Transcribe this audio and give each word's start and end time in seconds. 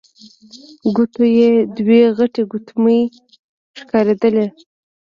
ګوتو 0.95 1.23
يې 1.37 1.51
دوې 1.75 2.01
غټې 2.17 2.43
ګوتمۍ 2.51 3.01
ښکارېدلې. 3.79 4.47